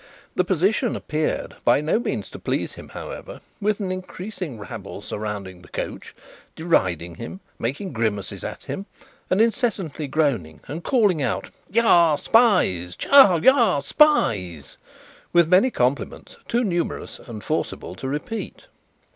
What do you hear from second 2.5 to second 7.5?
him, however, with an increasing rabble surrounding the coach, deriding him,